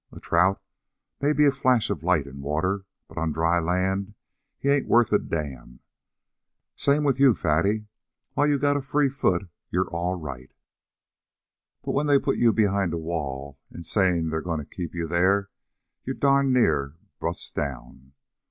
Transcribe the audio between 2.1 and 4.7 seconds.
in water, but on dry land he